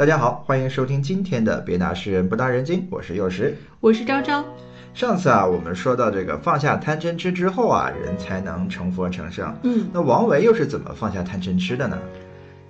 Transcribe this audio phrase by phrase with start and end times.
[0.00, 4.42] 大家好，欢迎收听今天的《别拿诗人不当人精》，我是幼时，我是昭昭。
[4.94, 9.54] 上次啊，我们说到这个放下贪嗔痴之后啊，人才能成佛成圣。
[9.62, 11.98] 嗯，那王维又是怎么放下贪嗔痴的呢？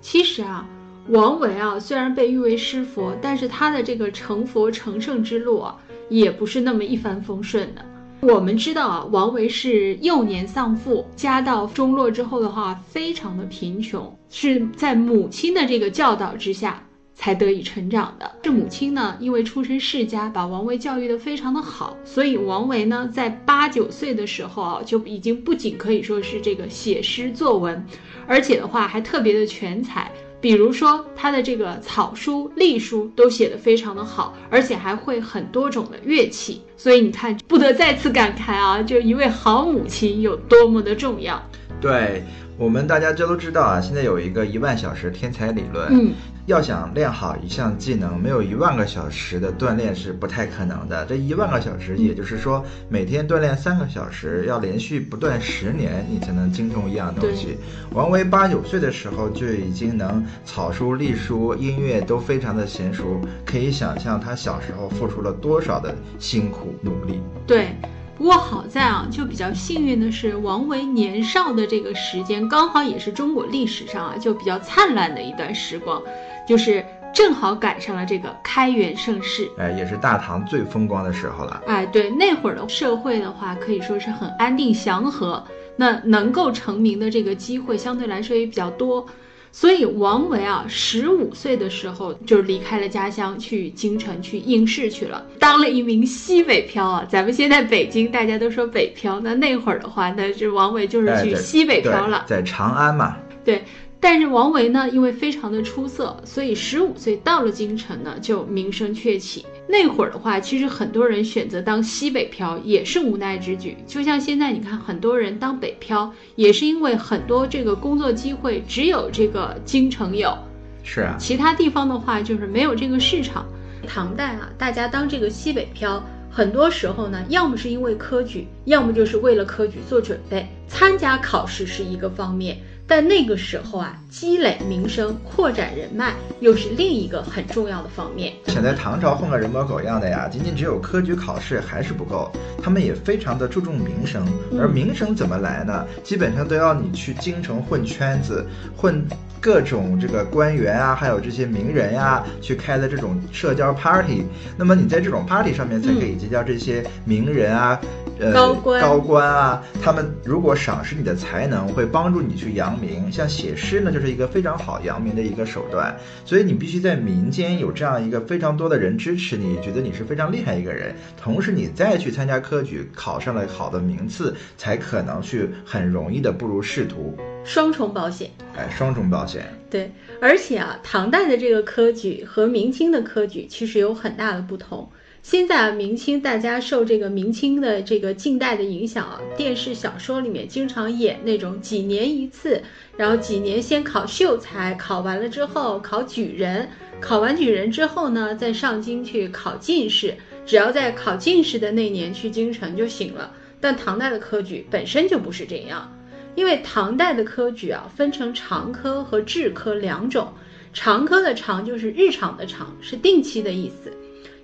[0.01, 0.67] 其实啊，
[1.07, 5.77] 王维啊，虽然被誉为诗佛，但是他的这个成佛成圣之路啊，
[6.09, 7.81] 也不是那么一帆风顺的。
[8.19, 16.83] 我们知道啊，王维是幼年丧父，家道中落之后的话，非常的贫穷，是在母亲的这个教导之下
[17.21, 18.31] 才得以成长的。
[18.41, 27.85] 这母亲呢，因为出身世家，把王维教育的非常的好，所以王维呢，在八九岁的时候啊，就已经不仅可以说是这个写诗作文，
[28.25, 30.11] 而且的话还特别的全才。
[30.41, 41.39] 比如说他的这个草书、隶书都写得非常的好，而且还会很多种的乐器，所以你看，不得再次感慨啊，就一位好母亲有多么的重要。
[41.79, 42.23] 对
[42.57, 45.87] 我们大家这都知道啊，现在有一个一万小时天才理论。
[45.91, 46.13] 嗯。
[46.45, 51.05] 要想练好一项技能，没有一万个小时的锻炼是不太可能的。
[51.05, 57.57] 这一万个小时，也就是说每天锻炼三个小时，要连续不断十年，你才能精通一样东西。
[57.93, 67.21] 王维八九岁的时候就已经能草书、隶书、音乐都非常的娴熟，可以想象他小时候付出了多少的辛苦努力。
[67.45, 67.75] 对。
[68.21, 75.99] 不过好在啊，就比较幸运的是，王维年少的这个时间，刚好也是中国历史上啊就比较灿烂的一段时光，
[76.47, 81.63] 就是正好赶上了这个开元盛世，哎，也是大唐最风光的时候了。
[81.65, 85.43] 哎，对，那会儿的社会的话，可以说是很安定祥和，
[85.75, 89.03] 那能够成名的这个机会相对来说也比较多。
[89.51, 97.05] 所以王维啊，十五岁的时候就离开了家乡，去京城去应试去了，当了一名西北漂啊。
[97.09, 103.17] 咱们现在北京大家都说北漂，那那会儿的话，那这王维就是去西北漂了，在长安嘛。
[103.43, 103.63] 对。
[104.03, 109.45] 但是王维呢，因为非常的出色，所以十五岁到了京城呢，就名声鹊起。
[109.67, 113.77] 那会儿的话，其实很多人选择当西北漂也是无奈之举。
[113.85, 120.35] 就像现在，你看很多人当北漂，也是因为很多这个工作机会只有这个京城有，
[120.83, 123.45] 是啊，其他地方的话就是没有这个市场。
[123.87, 132.57] 唐代啊，大家当这个西北漂，很多时候呢，要么是因为科举，要么就是为了科举做准备，参加考试是一个方面。
[132.91, 138.33] 但那个时候啊，积累名声、扩展人脉，又是另一个很重要的方面。
[138.47, 142.29] 想在唐朝混个人模狗样的呀，仅仅只有科举考试还是不够，
[142.61, 144.27] 他们也非常的注重名声。
[144.59, 145.87] 而名声怎么来呢？
[146.03, 149.07] 基本上都要你去京城混圈子，混
[149.41, 154.23] 各种这个官员啊，还有这些名人呀，去开的这种社交 party。
[154.55, 157.81] 那么你在这种 party 上面才可以结交这些名人啊。
[158.19, 163.11] 呃，高官高官啊，他们如果赏识你的才能，会帮助你去扬名。
[163.11, 165.97] 像写诗呢，就是一个非常好扬名的一个手段。
[166.23, 170.93] 所以你必须在民间有这样一个非常多的人支持你，觉得你是非常厉害一个人。
[171.19, 177.17] 同时，你再去参加科举，考上了好的名次，才可能去很容易的步入仕途。
[177.43, 179.45] 双重保险，哎，双重保险。
[179.69, 184.89] 对，而且啊，唐代的这个科举和明清的科举其实有很大的不同。
[185.23, 192.61] 现在啊，明清大家受这个明清的这个近代的影响啊，电视小说里面经常演那种几年一次，
[192.97, 196.67] 然后几年先考秀才，考完了之后考举人，
[196.99, 200.15] 考完举人之后呢，再上京去考进士，
[200.45, 203.31] 只要在考进士的那年去京城就行了。
[203.59, 205.95] 但唐代的科举本身就不是这样，
[206.35, 210.33] 因为唐代的科举啊，分成常科和制科两种，
[210.73, 213.91] 常科的常就是日常的常，是定期的意思。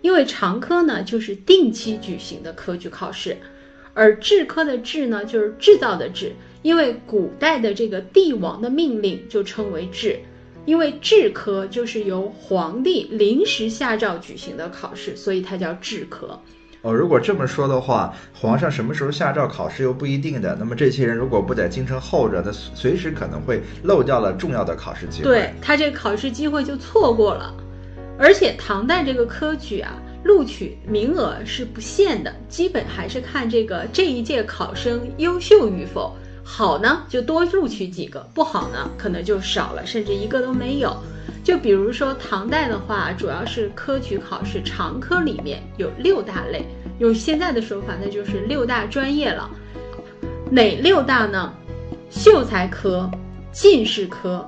[0.02, 3.38] 因为常科呢，就是定期举行的科举考试，
[3.94, 6.34] 而制科的制呢，就是制造的制。
[6.62, 10.20] 因为古代的这个帝王的命令就称为制，
[10.66, 16.40] 因为制科就是由皇帝临时下诏举行的考试，所以它叫制科。
[16.84, 20.56] 哦，如果这么说的话，皇上什么时候下诏考试又不一定的。
[20.60, 25.24] 那么这些人如果不在京城候着，他随时可能会漏掉了重要的考试机会。
[25.24, 27.54] 对他这考试机会就错过了。
[28.20, 29.94] 而且唐代这个科举啊，
[30.24, 40.96] 录取名额是不限的，基本还是看这个这一届考生优秀与否，好呢就多录取几个，不好呢可能就少了，甚至一个都没有。
[41.48, 46.66] 就比如说唐代的话，主要是科举考试常科里面有六大类，
[47.00, 49.50] 用现在的说法那就是六大专业了。
[50.52, 51.54] 哪六大呢？
[52.10, 53.10] 秀才科、
[53.54, 54.46] 进士科、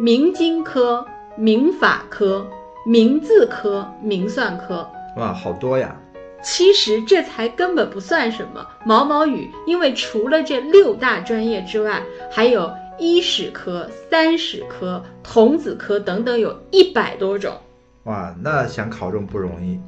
[0.00, 1.06] 明经科、
[1.36, 2.44] 明法科。
[2.84, 5.94] 名字科、名算科，哇，好多呀！
[6.42, 9.48] 其实这才根本不算什么，毛毛雨。
[9.66, 12.02] 因为除了这六大专业之外，
[12.32, 17.58] 还有医史科、三史科、童子科等等，有一百多种。
[18.04, 19.80] 哇，那想考中不容易。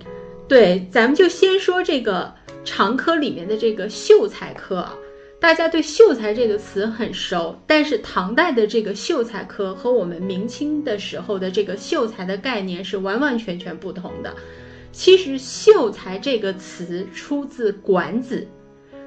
[0.48, 2.32] 对，咱们就先说这个
[2.64, 4.94] 常科里面的这个秀才科啊。
[5.38, 14.32] 大家对秀才这个词很熟，但是唐代的这个秀才科和我们明清的时候的这个秀才的概念是完完全全不同的。
[14.92, 18.40] 其实“秀才”这个词出自《管子》，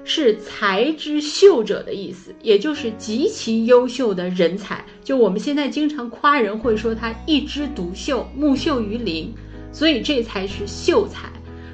[0.05, 4.85] 是才之秀者的意思，也就是极其优秀的人才。
[5.03, 9.33] 就我们现在经常夸人，会说他一枝独秀，木秀于林，
[9.73, 11.27] 所以这才是秀才。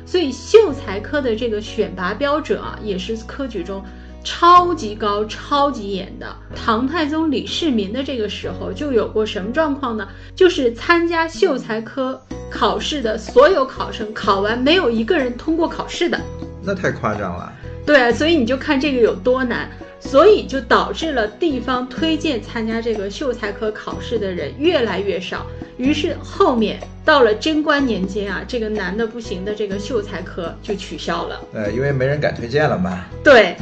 [0.05, 3.83] 所以秀才科的这个选拔标准啊，也是科举中。
[4.23, 6.27] 超级高、超级严的。
[6.55, 10.07] 唐太宗李世民的这个时候就有过什么状况呢？
[10.35, 16.21] 就是参加秀才科考试的所有考生考完，没有一个人通过考试的。
[16.63, 17.51] 那太夸张了。
[17.85, 19.69] 对，所以你就看这个有多难，
[19.99, 25.45] 所以就导致了地方推荐参加这个秀才科考试的人越来越少。
[25.77, 31.41] 于是后面到了贞观年间啊，这个难的不行的这个秀才科就取消了。
[31.53, 33.03] 呃，因为没人敢推荐了嘛。
[33.23, 33.55] 对。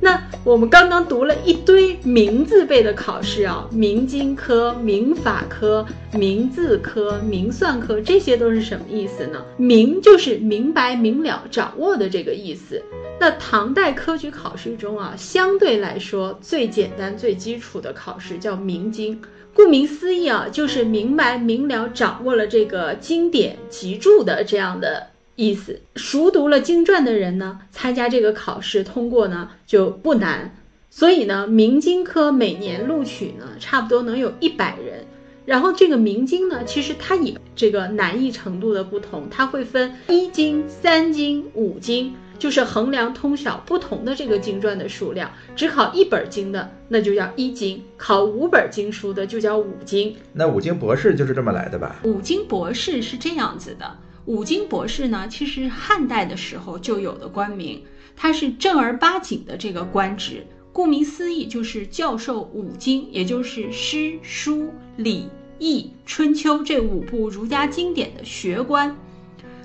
[0.00, 9.44] 那我们刚刚读了一堆名字背的考试啊，明经科、明法科、明字科、明算科，这些都是什么意思呢？
[9.56, 12.80] 明就是明白、明了、掌握的这个意思。
[13.20, 19.20] 那唐代科举考试中啊，相对来说最简单、最基础的考试叫明经，
[19.52, 25.08] 顾名思义啊，就是明白、明了、掌握了这个经典集注的这样的。
[25.38, 30.56] 意思，熟读了经传的人呢，参加这个考试通过呢就不难。
[30.90, 35.06] 所以呢，明经科每年录取呢，差不多能有一百人。
[35.46, 45.30] 然后这个明经呢，其实它也这个难易程度的不同，它会分一经、三经、五经，就是衡量通晓不同的这个经传的数量。
[45.54, 50.16] 只考一本经的，那就叫一经；考五本经书的，就叫五经。
[50.32, 51.94] 那五经博士就是这么来的吧？
[52.02, 53.98] 五经博士是这样子的。
[54.28, 57.82] 五经博士呢，其实汉代的时候就有的官名，
[58.14, 60.46] 它是正儿八经的这个官职。
[60.70, 68.94] 顾名思义，就是教授五经，也就是诗、书、礼、易、春秋这五部儒家经典的学官。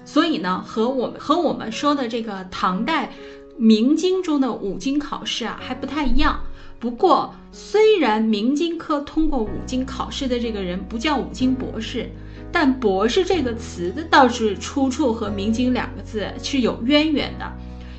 [0.05, 3.11] 所以呢，和我们和我们说的这个唐代
[3.57, 6.39] 明经中的五经考试啊，还不太一样。
[6.79, 12.09] 不过，虽然明经科通过五经考试的这个人不叫五经博士。
[12.53, 17.51] 但“博士”这个词的倒是出处和“明经”两个字是有渊源的，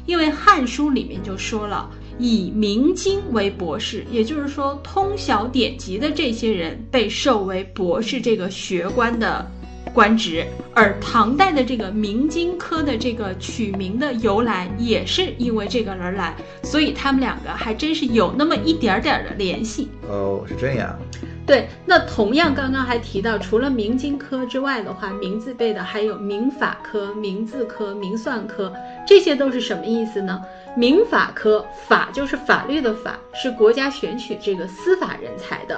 [0.07, 9.51] 因为《汉书》里面就说了，以明经为博士，也就是说，通晓典籍的这些人被授为博士这个学官的
[9.93, 10.47] 官职。
[10.73, 19.89] 而唐代的这个明经科的这个取名的由来，也是因为这个而来，所以他们两个还真是有那么一点点的联系。
[20.09, 20.97] 哦，是这样。
[21.47, 28.73] 对，那同样刚刚还提到，除了明经科之外的话，名字背的还有明法科、明字科、明算科，
[29.07, 30.41] 这些都是什么意思呢？
[30.75, 35.77] 明法科，法就是法律的法，是国家选取这个司法人才的；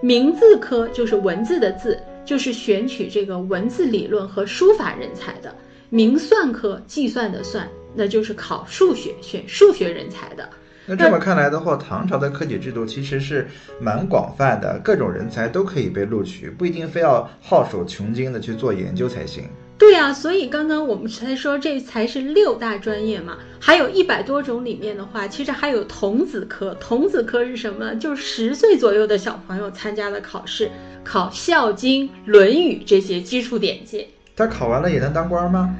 [0.00, 5.50] 明字科就是文字的字，就是选取这个文字理论和书法人才的；
[5.88, 10.48] 明算科，计算的算，那就是考数学选数学人才的。
[10.90, 13.46] 那这么看来的话，唐朝的科举制度其实是
[13.80, 19.44] 蛮广泛的，各种人才都可以被录取，不一定非要耗手穷经的去做研究才行。
[19.78, 26.76] 对呀，所以刚刚我们才说这才是六大专业嘛，还有一百多种里面的话，其实还有童子科。
[26.80, 27.94] 童子科是什么？
[27.94, 30.68] 就是十岁左右的小朋友参加的考试，
[31.04, 34.08] 考《孝经》《论语》这些基础典籍。
[34.34, 35.72] 他考完了也能当官吗？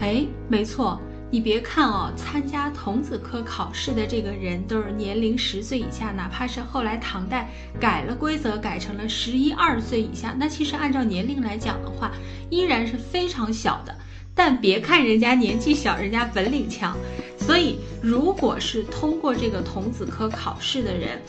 [0.00, 0.98] 哎，没错。
[1.30, 12.12] 你别看哦，参加童子科考试的这个人都是年龄十岁以下，哪怕是后来唐代改了规则，改成了十一二岁以下，那其实按照年龄来讲的话，
[12.48, 13.94] 依然是非常小的。
[14.34, 16.96] 但别看人家年纪小，人家本领强。
[17.38, 21.20] 所以，如果是通过这个童子科考试的人，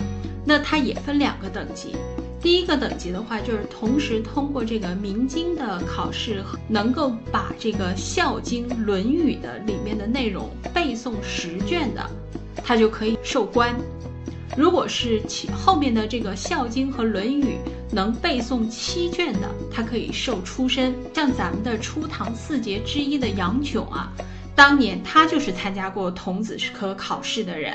[0.45, 1.95] 那他也分两个等级。
[2.41, 12.09] 第一个等级的话，就是同时通过这个明经的考试，能够把这个《孝经》《论语》的里面的内容背诵十卷的，
[12.63, 13.75] 他就可以授官。
[14.57, 17.43] 如果是其后面的这个《孝经》和《论语》
[17.91, 20.95] 能背诵七卷的，他可以授出身。
[21.13, 24.11] 像咱们的初唐四杰之一的杨炯啊，
[24.55, 27.73] 当年他就是参加过童子科考试的人，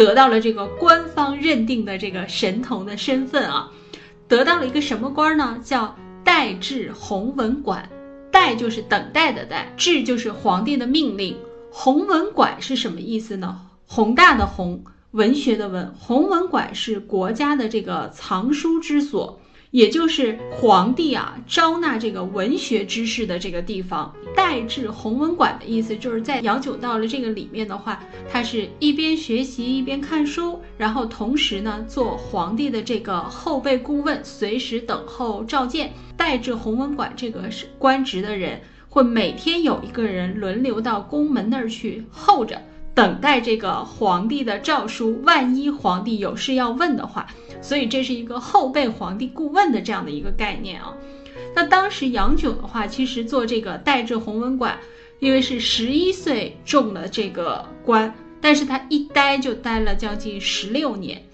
[0.00, 3.70] 得到了这个官方认定的这个神童的身份啊。
[4.26, 5.58] 得到了一个什么官呢？
[5.62, 7.86] 叫代制弘文馆。
[8.30, 11.36] 代就是等待的代，制就是皇帝的命令。
[11.70, 13.60] 弘文馆是什么意思呢？
[13.84, 15.92] 宏大的宏，文学的文。
[15.98, 19.39] 弘文馆是国家的这个藏书之所，
[19.70, 24.12] 也就是皇帝啊招纳这个文学知识的这个地方。
[24.34, 28.00] 代治弘文馆的意思就是在杨炯到了这个里面的话，
[28.30, 35.92] 他是一边学习一边看书，然后同时呢做皇帝的这个后备顾问，随时等候召见。
[36.16, 42.60] 代治弘文馆这个是官职的人，会每天有一个人轮流到宫门那儿去候着。
[42.92, 47.26] 等待这个皇帝的诏书，万一皇帝有事要问的话，
[47.62, 50.94] 所以这是一个后备皇帝顾问的这样的一个概念啊。
[51.54, 54.78] 那当时杨炯的话，其实做这个代治弘文馆，
[55.18, 61.24] 因为是十一岁中了这个官，但是他一待就待了将近十六年，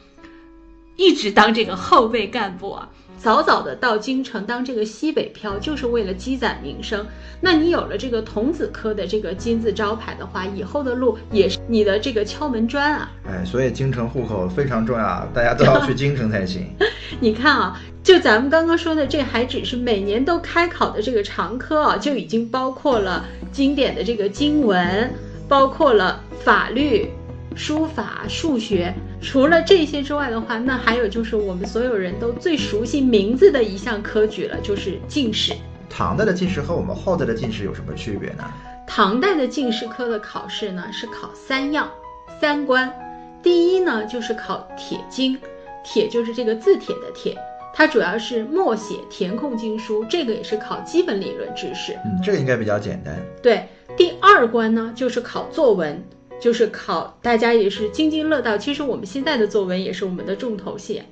[0.97, 2.91] 一直当这个后备干部啊。
[3.19, 7.05] 早早的到京城当这个西北漂，就是为了积攒名声。
[7.41, 13.11] 那你有了这个童子科的这个金字招牌的话，以后的路也是你的这个敲门砖啊。
[13.27, 16.67] 哎，所以京城户口非常重要，大家都要去京城才行。
[17.19, 25.11] 你看啊，就咱们刚刚说的，这还只是每年都开考的这个常科啊，就已经包括了经典的这个经文，
[25.49, 27.11] 包括了法律。
[27.59, 35.53] 书法、数学，除了这些之外的话，那还有就是我们所有人都最熟悉名字的一项科举了，就是进士。
[35.89, 38.45] 唐代的进士和我们后代的进士有什么区别呢？
[38.87, 41.91] 唐代的进士科的考试呢是考三样
[42.41, 42.93] 三关，
[43.43, 45.37] 第一呢就是考帖经，
[45.83, 47.37] 帖就是这个字帖的帖，
[47.75, 51.95] 它主要是默写填空经书，这个也是考基本理论知识。
[52.05, 53.17] 嗯，这个应该比较简单。
[53.43, 56.05] 对，第二关呢就是考作文。
[56.41, 58.57] 就是考大家也是津津乐道。
[58.59, 61.03] 其实我们现在的作文也是我们的重头戏。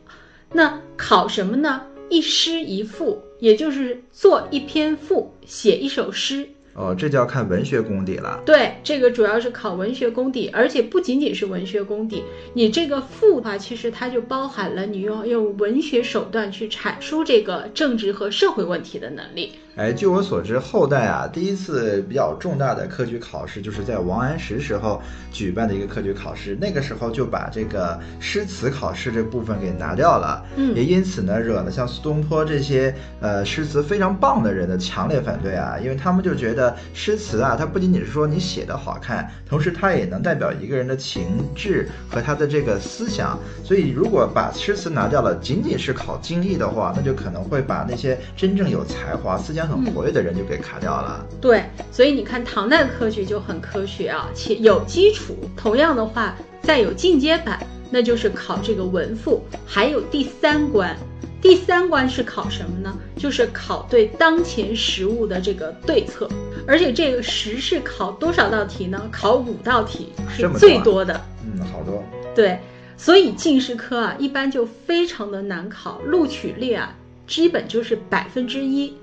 [0.53, 1.83] 那考什么呢？
[2.11, 6.49] 一诗一赋，也就是做一篇赋，写一首诗。
[6.75, 8.43] 哦，这就要看文学功底了。
[8.45, 12.23] 对，这个主要是考文学功底，而且不仅仅是文学功底。
[12.53, 19.53] 你这个赋的话，其实它就包含了你用用文学手段去阐述这个政治和社会问题的能力。
[19.77, 25.03] 哎，据我所知，后代啊，第一次比较重大的科举考试，就是在王安石时候
[25.33, 26.57] 举办的一个科举考试。
[26.61, 43.37] 那个时候就把这个诗词考试这部分给拿掉了，嗯，也因此呢，惹了像苏东坡这些呃诗词非常棒的人的强烈反对啊，因为他们就觉得诗词啊，它不仅仅是说你写的好看，同时它也能代表一个人的情志和他的这个思想。
[43.65, 49.64] 所以，如果把诗词拿掉了，仅仅是考经历的话，那就可能会把那些真正有才华、思想。
[49.67, 51.27] 很活跃的人就给卡掉了。
[51.41, 55.37] 对，所以你看唐代科举就很科学啊，且有基础。
[55.57, 57.59] 同样的话，再有进阶版，
[57.91, 59.43] 那就是考这个文赋。
[59.67, 60.97] 还有第三关，
[61.41, 62.97] 第三关是考什么呢？
[63.17, 66.29] 就是考对当前实务的这个对策。
[66.67, 69.09] 而且这个时是考多少道题呢？
[69.13, 71.21] 考五道题是最多的。
[71.45, 72.03] 嗯，好多。
[72.35, 72.59] 对，
[72.97, 76.95] 所以进士科啊，一般就非常的难考，录取率啊，
[77.27, 78.95] 基本就是百分之一。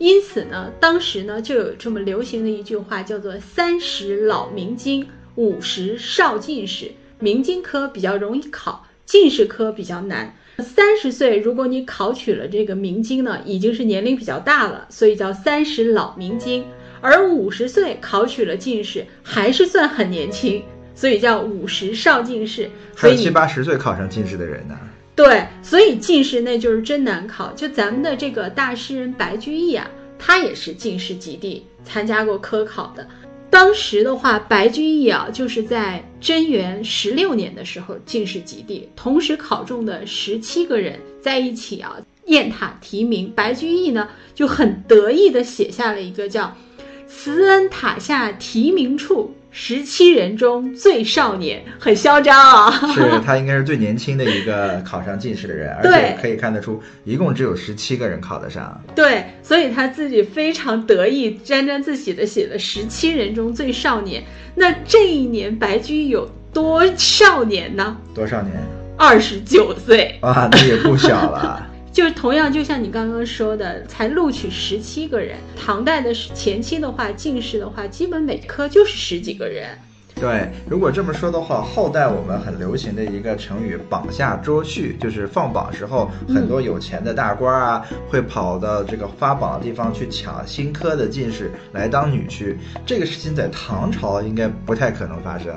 [0.00, 6.90] 因此呢，当时呢就有这么流行的一句话，叫做“三十老明经，五十少进士”。
[7.20, 10.34] 明经科比较容易考，进士科比较难。
[10.58, 16.62] 三十岁，如果你考取了这个明经呢，已经是年龄比较大了，所以叫三十老明经；
[17.02, 20.62] 而五十岁考取了进士，还是算很年轻，
[20.94, 22.70] 所以叫五十少进士。
[22.96, 24.78] 还有七八十岁考上进士的人呢。
[25.22, 27.52] 对，所以进士那就是真难考。
[27.52, 29.86] 就咱们的这个大诗人白居易啊，
[30.18, 33.06] 他也是进士及第，参加过科考的。
[33.50, 43.30] 当时的话，白居易啊，就是在贞元十六年的时候进士及第，同时考中的十七个人在一起啊，雁塔题名。
[43.36, 46.56] 白居易呢就很得意的写下了一个叫
[47.06, 49.34] “慈恩塔下题名处”。
[49.52, 52.70] 十七人中最少年，很嚣张啊！
[52.94, 58.80] 是他应该是最年轻的一个考上进士的人， 而且可以看得出，一共只有十七个人考得上。
[58.94, 64.22] 对，所以他自己非常得意，沾沾自喜的写了十七人中最少年。
[64.54, 67.96] 那这一年白居易有多少年呢？
[68.14, 68.54] 多少年？
[68.96, 70.18] 二十九岁。
[70.22, 71.66] 哇，那也不小了。
[71.92, 75.36] 就是同样，就像你刚刚说的，才录取十七个人。
[75.56, 79.76] 唐代的前期的话，进士的话，基本每科就是十几个人。
[80.14, 92.56] 对，如果这么说的话，后代我们很流行的一个成语“榜下捉婿”，就是放榜时候，很多有钱的大官啊，会跑到这个发榜的地方去抢新科的进士来当女婿。
[92.84, 95.54] 这个事情在唐朝应该不太可能发生，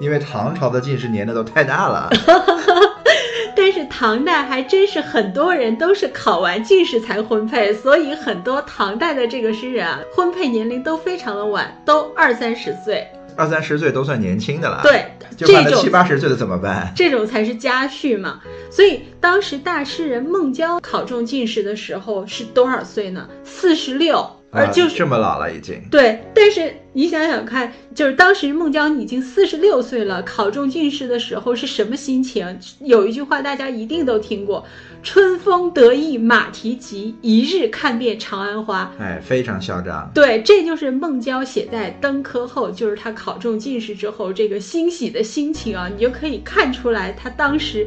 [0.00, 2.10] 因为唐朝的进士年龄都太大了。
[3.64, 13.08] 但是唐代还真是很多人都是考完进士才婚配，所以很多唐代的这个诗人啊，婚配年龄都非常的晚，都二三十岁。
[13.38, 14.80] 二三十岁都算年轻的了。
[14.82, 16.92] 对，就判了这种七八十岁的怎么办？
[16.94, 18.38] 这种才是家婿嘛。
[18.70, 23.26] 所以当时大诗人孟郊考中进士的时候是多少岁呢？
[23.44, 25.80] 四十六，而啊就是、这么老了已经。
[25.90, 26.20] 对。
[26.34, 32.58] 但是你想想看，就是当时孟郊已经四十六岁了，考中进士的时候是什么心情？
[32.80, 34.64] 有一句话大家一定都听过
[35.02, 40.10] ：“春风得意马蹄疾，一日看遍长安花。”哎，非常嚣张。
[40.14, 47.86] 对，这就是孟郊写在登科后，就是他考中进士之后这个欣喜的心情啊，你就可以看出来他当时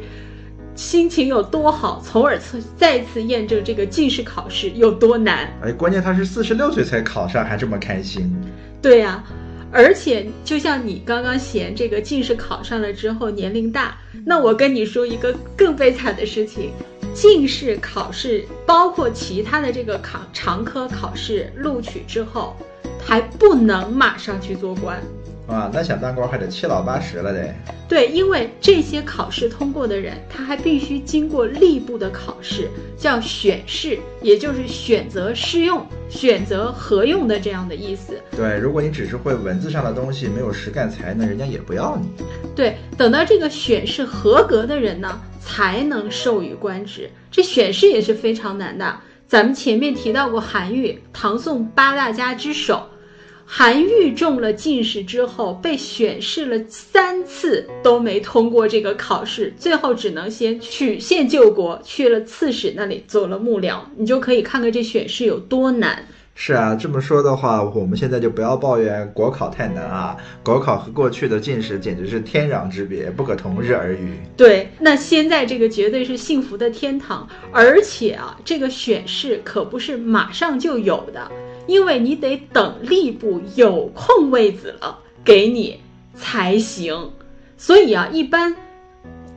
[0.78, 5.52] 心情有多好，从而次再次验证这个进士考试有多难。
[5.60, 8.32] 哎，关键他是四十六岁才考上，还这么开心。
[8.80, 9.24] 对呀、
[9.72, 16.70] 而且就像你刚刚嫌这个进士考上了之后年龄大，那我跟你说一个更悲惨的事情。
[17.12, 22.56] 进士考试包括其他的这个考常科考试录取之后，
[23.04, 25.02] 还不能马上去做官。
[25.48, 27.54] 啊，那想当官还得七老八十了得。
[27.88, 38.20] 对，因为这些考试通过的人，他还必须经过吏部的考试，叫选试，也就是选择适用、选择合用的这样的意思。
[38.36, 42.06] 对，如果你只是会文字上的东西，没有实干才能，人家也不要你。
[42.54, 47.10] 对，等到这个选试合格的人呢，才能授予官职。
[47.30, 48.96] 这选试也是非常难的。
[49.26, 52.86] 咱们前面提到过韩愈，唐宋八大家之首。
[53.50, 63.80] 韩愈中了进士之后，被选试了三次都没通过这个考试，最后只能先曲线救国，去了刺史那里做了幕僚。
[63.96, 66.04] 你就可以看看这选试有多难。
[66.34, 74.12] 是啊，这么说的话，我们现在就不要抱怨国考太难啊，国考和过去的进士简直是天壤之别，不可同日而语。
[74.36, 81.28] 对，那现在这个绝对是幸福的天堂，而且啊，这个选试可不是马上就有的，
[81.68, 85.78] 因为你得等吏部有空位子了给你
[86.16, 87.12] 才行。
[87.56, 88.56] 所以啊，一般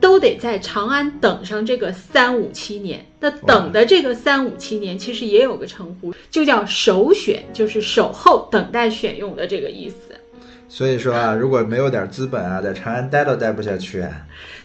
[0.00, 3.06] 都得在长安等上这个三五七年。
[3.20, 10.11] 那等的这个三五七年，其实也有个称呼，就叫首选，就是守候等待选用的这个意思。
[10.74, 14.10] 所以说啊， 如果没有点资本啊，在长安待都待不下去啊。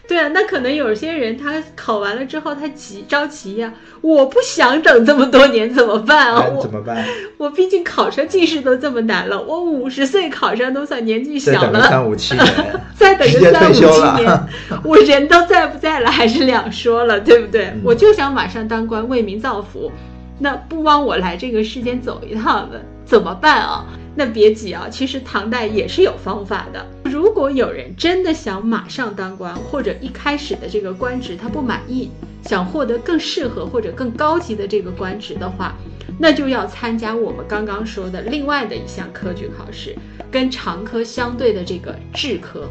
[0.08, 6.46] 对啊，那可能有些人他考完了之后他急着急呀、我不想等这么多年怎么办啊？
[6.62, 7.04] 怎么办？
[7.36, 12.46] 我毕竟考上进士都这么难了，我五十岁考上都算年纪小了，等个三五七年，
[12.96, 14.40] 再等个三五七年，
[14.82, 17.66] 我人都在不在了还是两说了，对不对？
[17.66, 19.92] 嗯我就想马上当官为民造福，
[20.38, 23.84] 那不枉我来这个世间走一趟了怎么办啊？
[24.18, 26.84] 那别急啊，其实唐代也是有方法的。
[27.04, 32.10] 如果有人真的想马上当官，或者一开始的这个官职他不满意，
[32.42, 35.72] 想获得更适合或者更高级的这个官职的话，
[36.18, 39.94] 那就要参加我们刚刚说的另外的一项科举考试，
[40.32, 42.68] 跟常科相对的这个制科。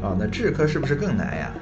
[0.00, 1.52] 哦，那制科是不是更难呀？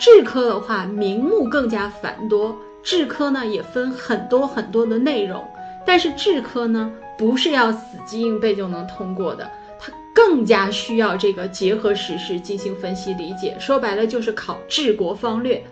[0.00, 5.46] 制科的话，名目更加繁多，制科呢也分很多很多的内容，
[5.86, 9.46] 但是制科呢不是要死记硬背就能通过的，
[9.78, 13.54] 它更加需要这个结合实事进行分析理解。
[13.60, 15.62] 说白了就是考治国方略，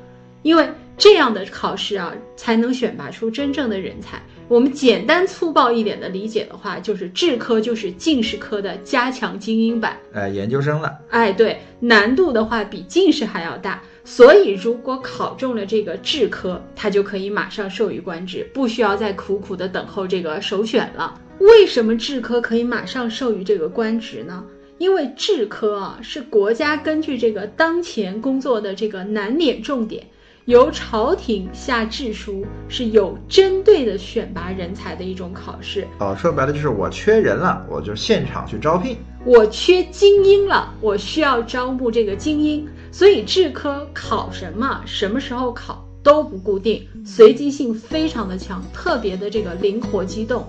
[0.43, 4.21] 因为这样的考试啊，才能选拔出真正的人才。
[4.47, 9.97] 我们简单粗暴一点的理解的话，就是制科就是进士科的加强精英版。
[10.13, 10.99] 呃，研究生了。
[11.09, 21.19] 哎，对，难度的话比进士还要大，所以如果考中了这个制科，他就可以马上授予官职，不需要再苦苦的等候这个首选了。
[21.41, 24.45] 为什么制科可以马上授予这个官职呢？
[24.79, 30.07] 因为制科啊是国家根据这个当前工作的这个难点重点，
[30.45, 35.87] 由朝廷下制书，是有针对的选拔人才的一种考试。
[35.99, 38.97] 哦，说白了就是我缺人了，我就现场去招聘。
[39.25, 50.43] 我缺精英了，我需要招募这个精英，所以制科考什么，什么时候考都不固定，随机性非常的强，特别的这个灵活机动。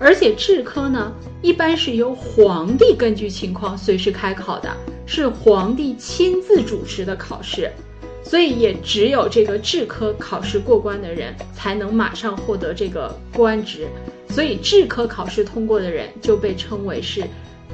[0.00, 4.68] 而且制科呢，一般是由皇帝根据情况随时开考的，
[5.06, 7.70] 是皇帝亲自主持的考试，
[8.24, 13.86] 所以也只有这个制科考试过关的人，才能马上获得这个官职。
[14.28, 17.22] 所以制科考试通过的人就被称为是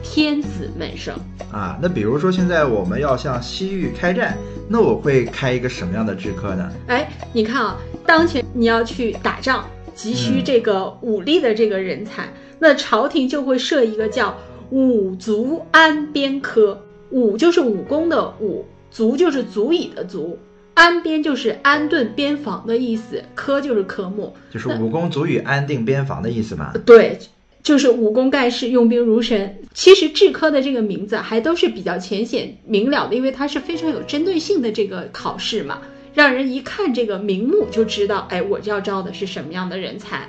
[0.03, 1.15] 天子门生。
[1.51, 4.37] 啊，那比如说现在我们要向西域开战，
[4.73, 6.73] 那我会开一个什么样的制科呢？
[6.87, 12.27] 哎，你看啊，当前你要去打仗，急需这个武力的这个人才，
[12.59, 14.35] 那朝廷就会设一个叫
[14.71, 16.83] 武足安边科。
[17.11, 20.39] 武就是武功的武，足就是足以的足，
[20.73, 24.35] 安边就是安顿边防的意思，科就是科目。
[24.51, 26.73] 就是武功足以安定边防的意思嘛？
[26.87, 27.19] 对，
[27.63, 29.59] 就是武功盖世，用兵如神。
[29.73, 35.81] 其实制科的这个名字还都是比较浅显明了的，因为它是非常有针对性的这个考试嘛，
[36.13, 40.29] 让人一看这个名目就知道，哎，我要招的是什么样的人才。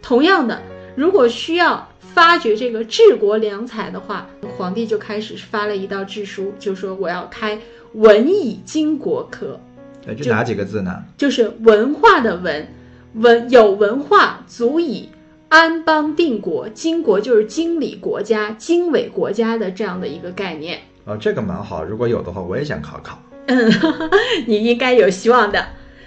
[0.00, 0.62] 同样的，
[0.96, 7.58] 如果需要发掘这个治国良才的话，皇帝就开始发了一道制书，就说我要开
[7.92, 9.60] 文以经国科。
[10.08, 11.04] 哎，就哪几个字呢？
[11.16, 12.66] 就是文化的文，
[13.14, 15.08] 文有文化足以。
[15.52, 20.80] 安邦定国，经国就是经理国家、经纬国家的这样的一个概念。
[21.04, 23.20] 哦，这个蛮好，如果有的话，我也想考考。
[23.48, 23.70] 嗯，
[24.48, 25.62] 你应该有希望的。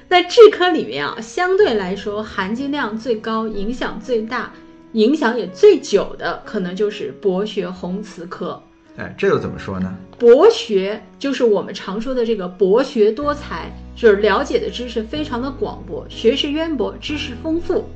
[0.09, 4.51] 那制科里面啊，相对来说含金量最高、影响最大、
[4.93, 8.59] 影响也最久的，可能就是博学宏词科。
[8.97, 9.95] 哎，这又怎么说呢？
[10.17, 17.87] 博学就是我们常说的这个博学多才，就是了解的知识非常的广博，学识渊博，知识丰富。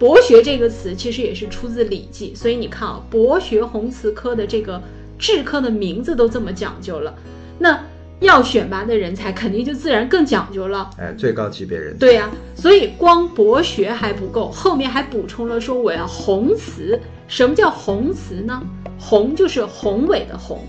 [0.00, 4.82] 博学这个词其实也是出自《礼记》，所以你看啊，博学宏词科的这个
[5.18, 7.14] 制科的名字都这么讲究了，
[7.58, 7.78] 那
[8.20, 10.88] 要选拔的人才肯定就自然更讲究了。
[10.96, 11.98] 哎，最高级别人才。
[11.98, 16.98] 对呀，所以光博学还不够，后面还补充了说我要宏词。
[17.28, 18.58] 什么叫宏词呢？
[18.98, 20.64] 宏就是宏伟的宏，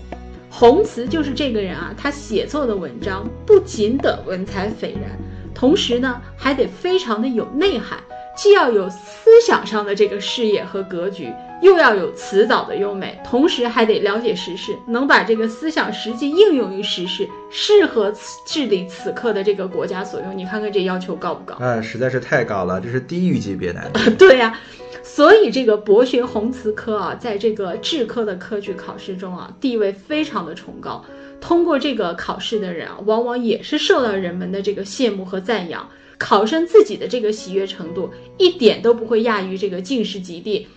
[0.50, 5.18] 宏词就是这个人啊，他写作的文章不仅得文采斐然，
[5.54, 7.98] 同时呢还得非常的有内涵。
[8.36, 18.12] 既要有思想上的这个视野和格局，又要有辞藻的优美，同时还得了解时事，能把这个思想实际应用于时事，适合
[18.46, 20.36] 治理此刻的这个国家所用。
[20.36, 21.54] 你看看这要求高不高？
[21.64, 24.00] 啊，实在是太高了，这是地狱级别难度。
[24.18, 24.58] 对呀，
[25.02, 31.04] 所以这个博学宏词科啊，在这个制科的科举考试中啊，地位非常的崇高。
[31.40, 35.86] 通过这个考试的人啊，往往也是受到人们的这个羡慕和赞扬。
[36.22, 38.08] 考生自己的这个喜悦程度
[38.38, 40.68] 一点都不会亚于这个进士及第，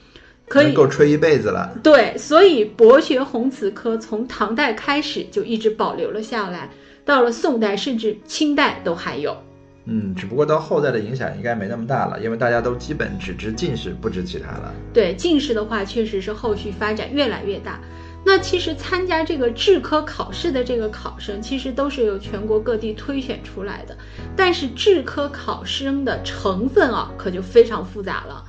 [0.47, 1.77] 可以够吹一辈子了。
[1.84, 6.71] 对，所以博学宏词科从唐代开始就一直保留了下来，
[7.05, 9.38] 到了宋代甚至清代都还有。
[9.86, 14.73] 嗯，只不过到后代的影响应该没那么大了，因为大家都基本只知进士，不知其他了。
[14.91, 17.79] 对，进士的话确实是后续发展越来越大。
[18.25, 23.95] 那其实参加这个制科考试的这个考生，其实都是由全国各地推选出来的。
[24.35, 28.43] 但是制科考生的成分啊，可就非常复杂了。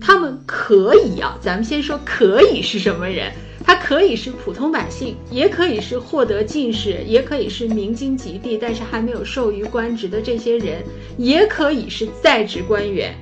[0.00, 3.30] 他们可以啊，咱们先说可以是什么人？
[3.62, 10.82] 他可以是普通百姓，也可以是获得进士，也可以是明经及第，但是还没有授予官职的这些人，
[11.18, 13.14] 也可以是在职官员。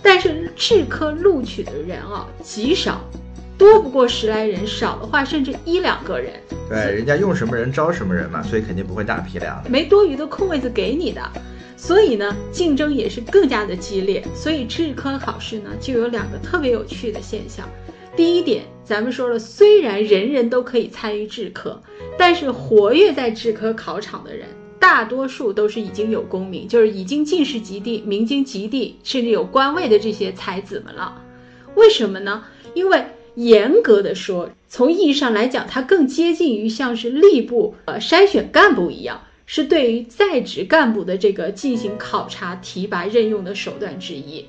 [0.00, 3.04] 但是制科录取的人啊，极少。
[3.62, 6.32] 多不过十来人，少的话甚至一两个人。
[6.68, 11.22] 对，人家用什么人招什么人嘛，所以肯定不会大批量的，没多余的空位子给你的。
[11.76, 14.20] 所以呢，竞争也是更加的激烈。
[14.34, 17.64] 所以制科考试呢，就有两个特别有趣的现象。
[18.16, 21.80] 第一点，咱们说了，虽然人人都可以参与制科，
[22.18, 24.48] 但是活跃在制科考场的人，
[24.80, 31.22] 大多数都是已经有功名，就是已经进士及第、明经及第，甚至有官位的这些才子们了。
[31.76, 32.42] 为什么呢？
[32.74, 44.46] 因为严格的说，从意义上来讲，它更接近于像是吏部呃筛选干部一样，是对于在职干部的这个进行考察、提拔、任用的手段之一。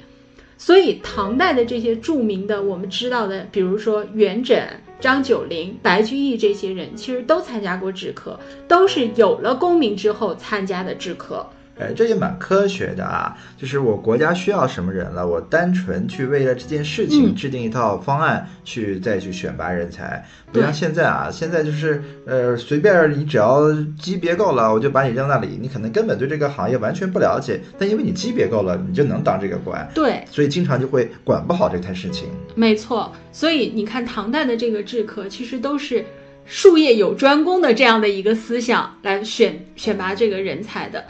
[0.58, 4.66] 所以，唐代的这些著名的我们知道的，比如说元稹、
[5.00, 11.46] 张九龄、白居易这些人，其实都参加过制科，都是有了功名之后参加的制科。
[11.80, 13.36] 哎，这也蛮科学的啊！
[13.58, 21.30] 就是我国家需要什么人了，我单纯去为了这件事情制定一套方案，去再去选拔人才，不像现在啊！
[21.32, 29.90] 现在就是呃，随便你只要级别够了，我就把你扔那里，你可能根本对这个行业完全不了解，但因为你级别够了，你就能当这个官。
[29.96, 32.30] 对，所以经常就会管不好这摊事情。
[32.54, 36.06] 没错，所以你看唐代的这个制科，其实都是
[36.46, 41.04] 术业有专攻的这样的一个思想来选选拔这个人才的。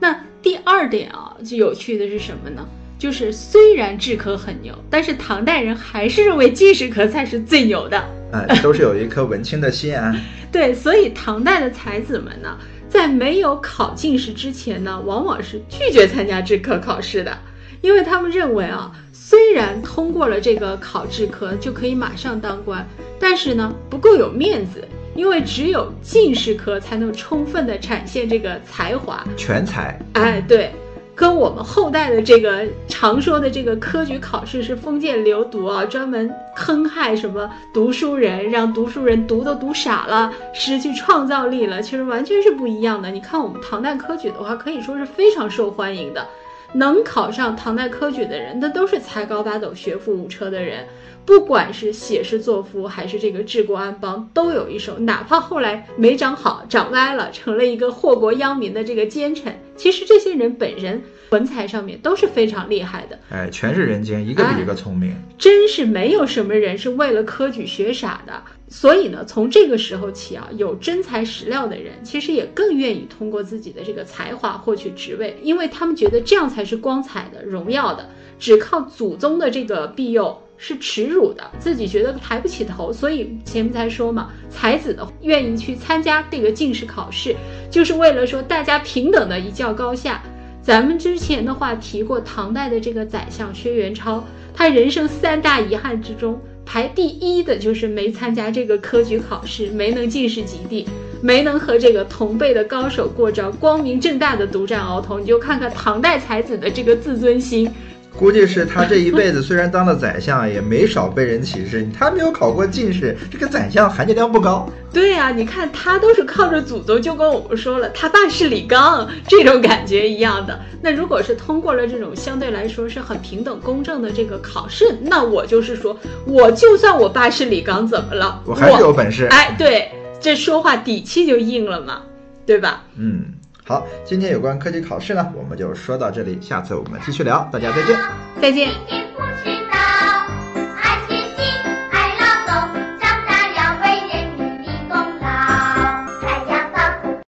[0.00, 2.66] 那第二点啊，就有趣的是什么呢？
[2.98, 8.02] 就是虽然制科很牛，但是唐代人还是认为进士科才是最牛的。
[8.32, 10.14] 哎，都是有一颗文青的心啊。
[10.50, 12.58] 对，所以唐代的才子们呢，
[12.88, 17.36] 在没有考进士之前呢，往往是拒绝参加制科考试的，
[17.80, 22.86] 因为他们认为啊，虽然通过了这个考制科就可以马上当官，
[23.18, 24.86] 但是呢，不够有面子。
[25.14, 29.98] 因为只有进士科才能充分的展现这个才华，全才。
[30.14, 30.70] 哎，对，
[31.14, 43.10] 跟我们后代的这个常说的这个科举考试是封建流毒啊，专门坑害什么读书人，让读书人读都读傻了，失去创造力了，其实完全是不一样的。
[43.10, 46.26] 你看我们唐代科举的话，可以说是非常受欢迎的。
[46.72, 50.86] 能考上唐代科举的人，那都是才高八斗、学富五车的人。
[51.26, 54.98] 不管是写诗作赋，还是这个治国安邦，都有一手。
[55.00, 63.18] 哪怕后来没长好，长歪了，成了一个祸国殃民的这个奸臣，其实这些人本人文采上面都是非常厉害的。
[63.30, 65.14] 哎，全是人精，一个比一个聪明。
[65.38, 68.42] 真是没有什么人是为了科举学傻的。
[68.72, 78.08] 所以呢，从这个时候起啊，有真材实料的人，其实也更愿意通过自己的这个才华获取职位，因为他们觉得这样才是光彩的、荣耀的。
[78.38, 82.92] 只靠祖宗的这个庇佑是耻辱的，自己觉得抬不起头。
[82.92, 87.34] 所以前面才说嘛，才子的愿意去参加这个进士考试，
[87.70, 90.22] 就是为了说大家平等的一较高下。
[90.62, 96.40] 咱们之前的话提过，唐代的这个宰相薛元超，他人生三大遗憾之中。
[96.72, 100.86] 排第一的就是没参加这个科举考试，没能进士及第，
[101.20, 105.18] 没能和这个同辈的高手过招，光明正大的独占鳌头。
[105.18, 107.68] 你就看看唐代才子的这个自尊心。
[108.16, 111.88] 估计是他这一辈子虽然当了宰相，也没少被人歧视。
[111.96, 114.68] 他没有考过进士，这个宰相含金量不高。
[114.92, 120.60] 对呀，你看他都是靠着祖宗，就跟我们说了，他爸是李刚，这种感觉一样的。
[120.82, 125.96] 那如果是通过了这种相对来说是很平等公正的这个考试，那我就是说，
[126.26, 128.42] 我就算我爸是李刚，怎么了？
[128.44, 129.26] 我还是有本事。
[129.26, 132.02] 哎，对，这说话底气就硬了嘛，
[132.44, 132.82] 对吧？
[132.96, 133.24] 嗯。
[133.70, 137.96] 好今天有关科技考试呢我们就说到这里下次我们继续聊大家再见。
[138.42, 139.69] 再见。